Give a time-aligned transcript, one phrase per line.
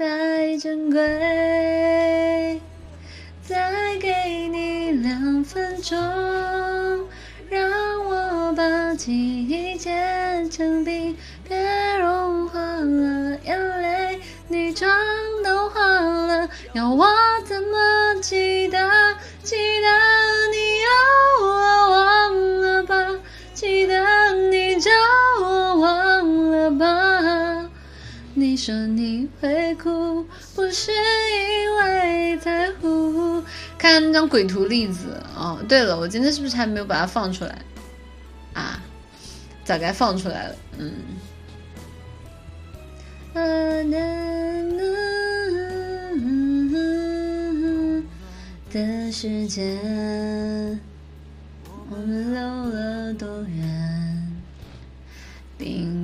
[0.00, 0.98] 太珍贵。
[3.46, 5.98] 再给你两分钟，
[7.50, 7.70] 让
[8.06, 11.14] 我把记忆结成冰，
[11.46, 11.58] 别
[11.98, 14.18] 融化了眼泪，
[14.48, 14.90] 你妆
[15.44, 17.04] 都花了，要我
[28.60, 33.42] 说你会哭，不是因为在乎。
[33.78, 35.58] 看那张鬼图例子哦。
[35.66, 37.58] 对了，我今天是不是还没有把它放出来
[38.52, 38.78] 啊？
[39.64, 40.56] 早该放出来了。
[40.76, 40.92] 嗯。
[48.72, 50.78] 的时间，
[51.88, 54.09] 我们溜了多远？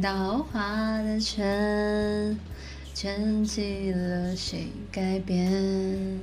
[0.00, 2.38] 冰刀划的圈，
[2.94, 6.18] 圈起了谁改变？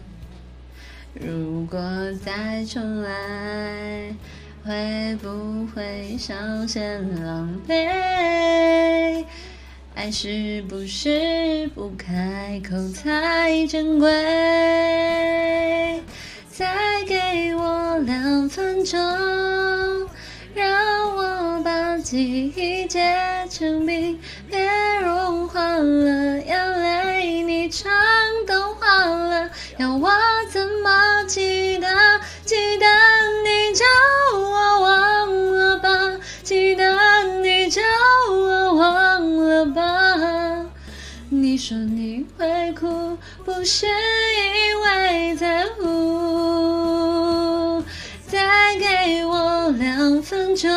[1.13, 1.79] 如果
[2.25, 4.15] 再重来，
[4.65, 6.33] 会不会稍
[6.65, 9.23] 显狼狈？
[9.93, 14.09] 爱是不是不开口才珍贵？
[16.49, 18.97] 再给我两分钟，
[22.09, 24.17] 记忆结成冰，
[24.49, 24.65] 别
[25.01, 27.91] 融化了眼泪，你妆
[28.47, 30.09] 都花了，要我
[30.49, 31.89] 怎么记得？
[32.45, 32.85] 记得
[33.43, 33.83] 你叫
[34.37, 35.89] 我忘了吧，
[36.43, 36.97] 记得
[37.41, 37.81] 你叫
[38.29, 39.83] 我忘了吧。
[41.29, 47.83] 你说你会哭，不是因为在乎。
[48.29, 50.69] 再给我两分钟，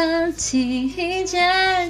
[0.00, 1.38] 把记忆结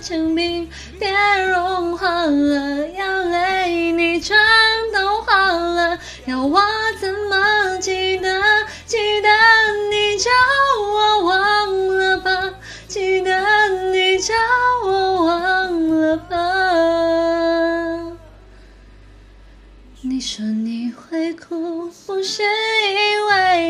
[0.03, 1.13] 成冰，别
[1.47, 4.37] 融化了眼泪，你妆
[4.93, 6.61] 都花了，要我
[7.01, 8.43] 怎么记得？
[8.85, 9.29] 记得
[9.93, 10.29] 你叫
[10.93, 12.51] 我忘了吧，
[12.89, 14.35] 记得你叫
[14.83, 16.37] 我忘了吧。
[20.03, 23.70] 你说你会哭，不是因为。